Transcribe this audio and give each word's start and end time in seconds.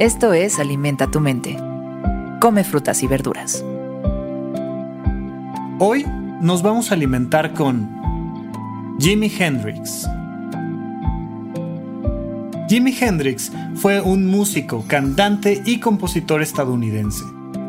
Esto 0.00 0.32
es 0.32 0.58
Alimenta 0.58 1.08
tu 1.08 1.20
mente. 1.20 1.56
Come 2.40 2.64
frutas 2.64 3.04
y 3.04 3.06
verduras. 3.06 3.64
Hoy 5.78 6.04
nos 6.40 6.64
vamos 6.64 6.90
a 6.90 6.94
alimentar 6.94 7.54
con 7.54 7.88
Jimi 8.98 9.30
Hendrix. 9.38 10.08
Jimi 12.68 12.92
Hendrix 13.00 13.52
fue 13.76 14.00
un 14.00 14.26
músico, 14.26 14.84
cantante 14.88 15.62
y 15.64 15.78
compositor 15.78 16.42
estadounidense. 16.42 17.22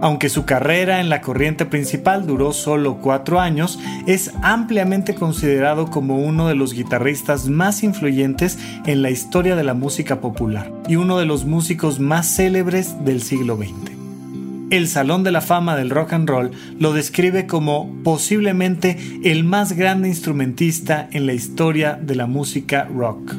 Aunque 0.05 0.29
su 0.29 0.45
carrera 0.45 1.01
en 1.01 1.09
la 1.09 1.19
corriente 1.19 1.65
principal 1.65 2.27
duró 2.27 2.53
solo 2.53 2.98
cuatro 2.98 3.39
años, 3.39 3.80
es 4.05 4.31
ampliamente 4.43 5.16
considerado 5.16 5.89
como 5.89 6.20
uno 6.20 6.47
de 6.47 6.53
los 6.53 6.75
guitarristas 6.75 7.49
más 7.49 7.81
influyentes 7.81 8.59
en 8.85 9.02
la 9.02 9.09
historia 9.09 9.55
de 9.55 9.63
la 9.63 9.73
música 9.73 10.21
popular 10.21 10.71
y 10.88 10.97
uno 10.97 11.17
de 11.17 11.25
los 11.25 11.45
músicos 11.45 11.99
más 11.99 12.35
célebres 12.35 13.03
del 13.03 13.23
siglo 13.23 13.57
XX. 13.57 13.94
El 14.70 14.88
Salón 14.88 15.23
de 15.23 15.31
la 15.31 15.41
Fama 15.41 15.75
del 15.75 15.89
Rock 15.89 16.13
and 16.13 16.30
Roll 16.30 16.52
lo 16.77 16.94
describe 16.94 17.47
como 17.47 17.91
posiblemente 18.03 18.99
el 19.23 19.44
más 19.44 19.73
grande 19.73 20.08
instrumentista 20.08 21.09
en 21.13 21.25
la 21.25 21.33
historia 21.33 21.97
de 21.99 22.13
la 22.13 22.27
música 22.27 22.88
rock. 22.95 23.33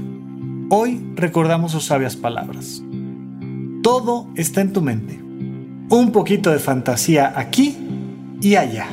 Hoy 0.71 1.01
recordamos 1.15 1.71
sus 1.71 1.85
sabias 1.85 2.17
palabras. 2.17 2.83
Todo 3.85 4.27
está 4.35 4.63
en 4.63 4.73
tu 4.73 4.83
mente 4.83 5.26
un 5.89 6.13
poquito 6.13 6.51
de 6.51 6.59
fantasía 6.59 7.33
aquí 7.37 7.77
y 8.41 8.57
allá. 8.57 8.89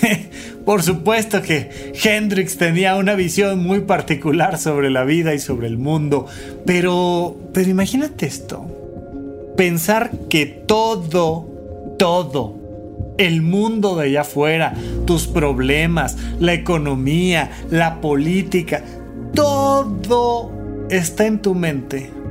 Por 0.64 0.82
supuesto 0.82 1.42
que 1.42 1.92
Hendrix 2.02 2.56
tenía 2.56 2.96
una 2.96 3.14
visión 3.14 3.64
muy 3.64 3.80
particular 3.80 4.58
sobre 4.58 4.90
la 4.90 5.04
vida 5.04 5.34
y 5.34 5.40
sobre 5.40 5.66
el 5.66 5.76
mundo, 5.76 6.26
pero, 6.64 7.36
pero 7.52 7.68
imagínate 7.68 8.26
esto. 8.26 8.66
Pensar 9.56 10.10
que 10.30 10.46
todo, 10.46 11.94
todo, 11.98 12.60
el 13.18 13.42
mundo 13.42 13.96
de 13.96 14.06
allá 14.06 14.20
afuera, 14.22 14.74
tus 15.04 15.26
problemas, 15.26 16.16
la 16.40 16.54
economía, 16.54 17.50
la 17.70 18.00
política, 18.00 18.82
todo 19.34 20.52
está 20.90 21.26
en 21.26 21.40
tu 21.40 21.54
mente 21.54 22.21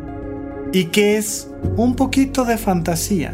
y 0.71 0.85
que 0.85 1.17
es 1.17 1.49
un 1.77 1.95
poquito 1.95 2.45
de 2.45 2.57
fantasía. 2.57 3.33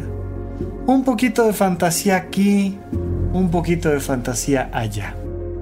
Un 0.86 1.04
poquito 1.04 1.44
de 1.44 1.52
fantasía 1.52 2.16
aquí, 2.16 2.78
un 3.32 3.50
poquito 3.50 3.90
de 3.90 4.00
fantasía 4.00 4.70
allá. 4.72 5.14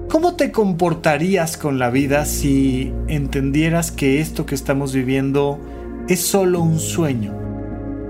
¿Cómo 0.09 0.35
te 0.35 0.51
comportarías 0.51 1.57
con 1.57 1.79
la 1.79 1.89
vida 1.89 2.25
si 2.25 2.93
entendieras 3.07 3.91
que 3.91 4.21
esto 4.21 4.45
que 4.45 4.55
estamos 4.55 4.93
viviendo 4.93 5.59
es 6.07 6.21
solo 6.25 6.61
un 6.61 6.79
sueño? 6.79 7.35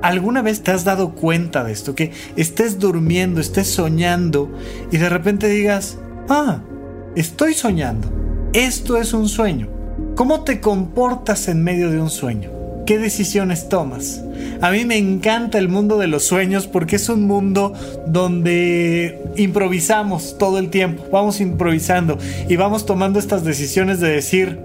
¿Alguna 0.04 0.44
vez 0.44 0.62
te 0.62 0.72
has 0.72 0.84
dado 0.84 1.16
cuenta 1.16 1.64
de 1.64 1.72
esto? 1.72 1.96
Que 1.96 2.12
estés 2.36 2.78
durmiendo, 2.78 3.42
estés 3.42 3.68
soñando 3.68 4.52
y 4.92 4.98
de 4.98 5.10
repente 5.10 5.50
digas, 5.50 5.98
ah, 6.30 6.60
estoy 7.16 7.56
soñando. 7.56 8.08
Esto 8.54 8.98
es 8.98 9.14
un 9.14 9.28
sueño. 9.28 9.68
¿Cómo 10.16 10.44
te 10.44 10.62
comportas 10.62 11.48
en 11.48 11.64
medio 11.64 11.90
de 11.90 12.00
un 12.00 12.12
sueño? 12.12 12.57
¿Qué 12.88 12.98
decisiones 12.98 13.68
tomas? 13.68 14.24
A 14.62 14.72
mí 14.72 14.86
me 14.86 14.98
encanta 14.98 15.58
el 15.58 15.68
mundo 15.68 15.98
de 15.98 16.08
los 16.08 16.24
sueños 16.24 16.68
porque 16.68 16.96
es 16.96 17.10
un 17.10 17.28
mundo 17.28 17.74
donde 18.08 19.22
improvisamos 19.36 20.38
todo 20.38 20.58
el 20.58 20.70
tiempo, 20.70 21.04
vamos 21.12 21.42
improvisando 21.42 22.18
y 22.48 22.56
vamos 22.56 22.86
tomando 22.86 23.20
estas 23.20 23.44
decisiones 23.44 24.00
de 24.00 24.10
decir, 24.10 24.58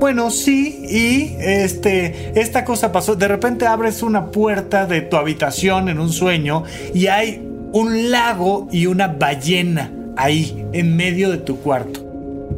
bueno, 0.00 0.30
sí, 0.30 0.82
y 0.88 1.36
este, 1.40 2.40
esta 2.40 2.64
cosa 2.64 2.90
pasó. 2.90 3.16
De 3.16 3.28
repente 3.28 3.66
abres 3.66 4.02
una 4.02 4.30
puerta 4.30 4.86
de 4.86 5.02
tu 5.02 5.18
habitación 5.18 5.90
en 5.90 6.00
un 6.00 6.10
sueño 6.10 6.64
y 6.94 7.08
hay 7.08 7.46
un 7.72 8.10
lago 8.10 8.66
y 8.72 8.86
una 8.86 9.08
ballena 9.08 9.92
ahí, 10.16 10.64
en 10.72 10.96
medio 10.96 11.28
de 11.28 11.36
tu 11.36 11.58
cuarto. 11.58 12.07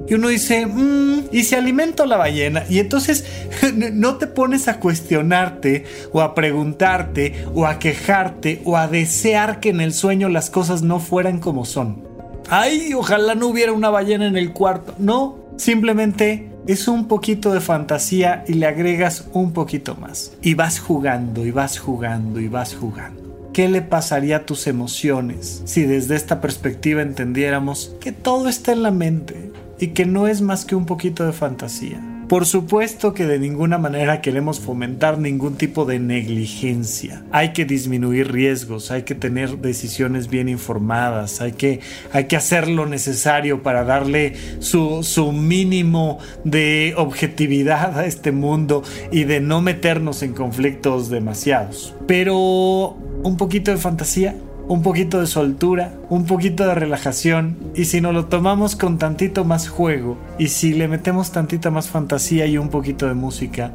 Y 0.09 0.15
uno 0.15 0.28
dice, 0.28 0.67
mmm, 0.67 1.27
¿y 1.31 1.45
si 1.45 1.55
alimento 1.55 2.05
la 2.05 2.17
ballena? 2.17 2.65
Y 2.69 2.81
entonces 2.81 3.25
no 3.93 4.17
te 4.17 4.27
pones 4.27 4.67
a 4.67 4.81
cuestionarte 4.81 5.84
o 6.12 6.21
a 6.21 6.34
preguntarte 6.34 7.45
o 7.55 7.67
a 7.67 7.78
quejarte 7.78 8.61
o 8.65 8.77
a 8.77 8.89
desear 8.89 9.61
que 9.61 9.69
en 9.69 9.81
el 9.81 9.93
sueño 9.93 10.29
las 10.29 10.50
cosas 10.50 10.83
no 10.83 10.99
fueran 10.99 11.39
como 11.39 11.65
son. 11.65 12.03
Ay, 12.49 12.93
ojalá 12.95 13.37
no 13.37 13.47
hubiera 13.47 13.73
una 13.73 13.91
ballena 13.91 14.27
en 14.27 14.37
el 14.37 14.53
cuarto. 14.53 14.95
No, 14.99 15.39
simplemente 15.56 16.50
es 16.67 16.89
un 16.89 17.06
poquito 17.06 17.53
de 17.53 17.61
fantasía 17.61 18.45
y 18.49 18.55
le 18.55 18.67
agregas 18.67 19.27
un 19.33 19.53
poquito 19.53 19.95
más. 19.95 20.33
Y 20.43 20.55
vas 20.55 20.81
jugando 20.81 21.47
y 21.47 21.53
vas 21.53 21.79
jugando 21.79 22.41
y 22.41 22.49
vas 22.49 22.75
jugando. 22.75 23.21
¿Qué 23.53 23.69
le 23.69 23.83
pasaría 23.83 24.37
a 24.37 24.47
tus 24.47 24.67
emociones 24.67 25.62
si 25.65 25.83
desde 25.83 26.15
esta 26.15 26.41
perspectiva 26.41 27.03
entendiéramos 27.03 27.97
que 28.00 28.12
todo 28.12 28.49
está 28.49 28.73
en 28.73 28.83
la 28.83 28.93
mente? 28.93 29.50
Y 29.81 29.89
que 29.89 30.07
no 30.07 30.29
es 30.29 30.43
más 30.43 30.65
que 30.65 30.77
un 30.77 30.87
poquito 30.87 31.25
de 31.25 31.33
fantasía. 31.33 32.01
Por 32.29 32.47
supuesto 32.47 33.13
que 33.13 33.27
de 33.27 33.41
ninguna 33.41 33.77
manera 33.77 34.21
queremos 34.21 34.61
fomentar 34.61 35.19
ningún 35.19 35.57
tipo 35.57 35.85
de 35.85 35.99
negligencia. 35.99 37.25
Hay 37.33 37.53
que 37.53 37.65
disminuir 37.65 38.31
riesgos, 38.31 38.93
hay 38.93 39.03
que 39.03 39.17
tener 39.17 39.59
decisiones 39.59 40.29
bien 40.29 40.49
informadas, 40.49 41.41
hay 41.41 41.53
que, 41.53 41.81
hay 42.13 42.27
que 42.27 42.37
hacer 42.37 42.69
lo 42.69 42.87
necesario 42.87 43.65
para 43.65 43.83
darle 43.83 44.35
su, 44.61 45.03
su 45.03 45.33
mínimo 45.33 46.19
de 46.45 46.95
objetividad 46.97 47.99
a 47.99 48.07
este 48.07 48.31
mundo 48.31 48.85
y 49.11 49.25
de 49.25 49.41
no 49.41 49.61
meternos 49.61 50.23
en 50.23 50.33
conflictos 50.33 51.11
demasiados. 51.11 51.97
Pero 52.07 52.97
un 53.25 53.37
poquito 53.37 53.73
de 53.73 53.77
fantasía 53.77 54.37
un 54.70 54.82
poquito 54.82 55.19
de 55.19 55.26
soltura, 55.26 55.94
un 56.10 56.26
poquito 56.26 56.64
de 56.64 56.76
relajación 56.76 57.56
y 57.75 57.86
si 57.86 58.00
nos 58.00 58.14
lo 58.14 58.26
tomamos 58.26 58.76
con 58.76 58.98
tantito 58.98 59.44
más 59.44 59.69
juego 59.69 60.16
y 60.38 60.47
si 60.47 60.75
le 60.75 60.86
metemos 60.86 61.32
tantita 61.32 61.72
más 61.72 61.88
fantasía 61.88 62.47
y 62.47 62.56
un 62.56 62.69
poquito 62.69 63.08
de 63.08 63.14
música, 63.14 63.72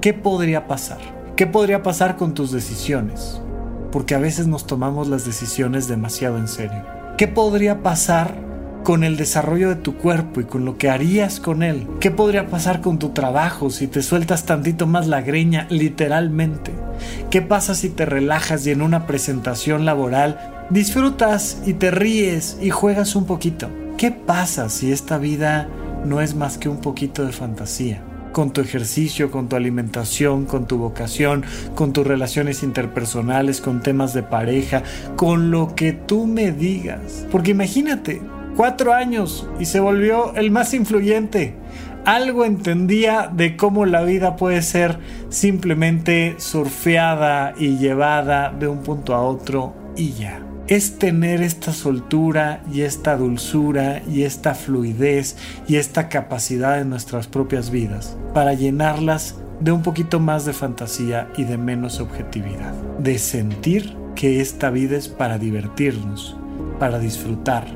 ¿qué 0.00 0.14
podría 0.14 0.68
pasar? 0.68 0.98
¿Qué 1.34 1.48
podría 1.48 1.82
pasar 1.82 2.16
con 2.16 2.32
tus 2.32 2.52
decisiones? 2.52 3.40
Porque 3.90 4.14
a 4.14 4.20
veces 4.20 4.46
nos 4.46 4.68
tomamos 4.68 5.08
las 5.08 5.24
decisiones 5.24 5.88
demasiado 5.88 6.38
en 6.38 6.46
serio. 6.46 6.84
¿Qué 7.18 7.26
podría 7.26 7.82
pasar 7.82 8.46
con 8.86 9.02
el 9.02 9.16
desarrollo 9.16 9.68
de 9.68 9.74
tu 9.74 9.96
cuerpo 9.96 10.40
y 10.40 10.44
con 10.44 10.64
lo 10.64 10.78
que 10.78 10.88
harías 10.88 11.40
con 11.40 11.64
él. 11.64 11.88
¿Qué 11.98 12.12
podría 12.12 12.46
pasar 12.46 12.80
con 12.80 13.00
tu 13.00 13.08
trabajo 13.08 13.68
si 13.68 13.88
te 13.88 14.00
sueltas 14.00 14.46
tantito 14.46 14.86
más 14.86 15.08
la 15.08 15.22
greña 15.22 15.66
literalmente? 15.70 16.70
¿Qué 17.36 17.42
pasa 17.42 17.74
si 17.74 17.90
te 17.90 18.06
relajas 18.06 18.66
y 18.66 18.70
en 18.70 18.80
una 18.80 19.06
presentación 19.06 19.84
laboral 19.84 20.64
disfrutas 20.70 21.60
y 21.66 21.74
te 21.74 21.90
ríes 21.90 22.56
y 22.62 22.70
juegas 22.70 23.14
un 23.14 23.26
poquito? 23.26 23.68
¿Qué 23.98 24.10
pasa 24.10 24.70
si 24.70 24.90
esta 24.90 25.18
vida 25.18 25.68
no 26.06 26.22
es 26.22 26.34
más 26.34 26.56
que 26.56 26.70
un 26.70 26.78
poquito 26.78 27.26
de 27.26 27.32
fantasía? 27.32 28.02
con 28.32 28.52
tu 28.52 28.62
ejercicio, 28.62 29.30
con 29.30 29.48
tu 29.50 29.56
alimentación, 29.56 30.46
con 30.46 30.66
tu 30.66 30.78
vocación, 30.78 31.44
con 31.74 31.92
tus 31.92 32.06
relaciones 32.06 32.62
interpersonales, 32.62 33.60
con 33.62 33.82
temas 33.82 34.14
de 34.14 34.22
pareja, 34.22 34.82
con 35.16 35.50
lo 35.50 35.74
que 35.74 35.92
tú 35.92 36.26
me 36.26 36.52
digas. 36.52 37.26
Porque 37.30 37.52
imagínate, 37.52 38.20
cuatro 38.56 38.94
años 38.94 39.46
y 39.60 39.66
se 39.66 39.80
volvió 39.80 40.34
el 40.34 40.50
más 40.50 40.74
influyente. 40.74 41.54
Algo 42.06 42.44
entendía 42.44 43.28
de 43.34 43.56
cómo 43.56 43.84
la 43.84 44.04
vida 44.04 44.36
puede 44.36 44.62
ser 44.62 45.00
simplemente 45.28 46.36
surfeada 46.38 47.52
y 47.58 47.78
llevada 47.78 48.54
de 48.56 48.68
un 48.68 48.78
punto 48.84 49.12
a 49.12 49.22
otro 49.22 49.74
y 49.96 50.12
ya. 50.12 50.40
Es 50.68 51.00
tener 51.00 51.42
esta 51.42 51.72
soltura 51.72 52.62
y 52.72 52.82
esta 52.82 53.16
dulzura 53.16 54.02
y 54.08 54.22
esta 54.22 54.54
fluidez 54.54 55.36
y 55.66 55.76
esta 55.76 56.08
capacidad 56.08 56.80
en 56.80 56.90
nuestras 56.90 57.26
propias 57.26 57.70
vidas 57.70 58.16
para 58.32 58.54
llenarlas 58.54 59.34
de 59.58 59.72
un 59.72 59.82
poquito 59.82 60.20
más 60.20 60.44
de 60.44 60.52
fantasía 60.52 61.28
y 61.36 61.42
de 61.42 61.58
menos 61.58 61.98
objetividad. 61.98 62.72
De 63.00 63.18
sentir 63.18 63.96
que 64.14 64.40
esta 64.40 64.70
vida 64.70 64.96
es 64.96 65.08
para 65.08 65.38
divertirnos, 65.38 66.36
para 66.78 67.00
disfrutar, 67.00 67.66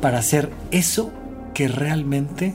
para 0.00 0.20
hacer 0.20 0.48
eso 0.70 1.12
que 1.52 1.68
realmente 1.68 2.54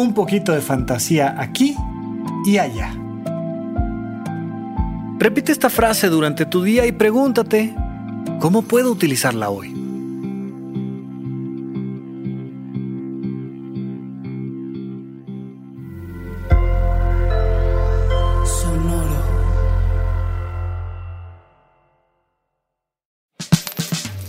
Un 0.00 0.12
poquito 0.12 0.52
de 0.52 0.60
fantasía 0.60 1.36
aquí 1.38 1.76
y 2.44 2.58
allá. 2.58 2.94
Repite 5.18 5.52
esta 5.52 5.70
frase 5.70 6.08
durante 6.08 6.46
tu 6.46 6.62
día 6.62 6.84
y 6.86 6.92
pregúntate, 6.92 7.74
¿cómo 8.40 8.62
puedo 8.62 8.90
utilizarla 8.90 9.50
hoy? 9.50 9.72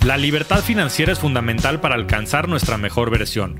La 0.05 0.17
libertad 0.17 0.61
financiera 0.61 1.11
es 1.11 1.19
fundamental 1.19 1.81
para 1.81 1.95
alcanzar 1.95 2.47
nuestra 2.47 2.77
mejor 2.77 3.09
versión. 3.09 3.59